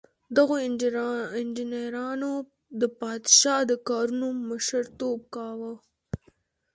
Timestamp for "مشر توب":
4.49-5.19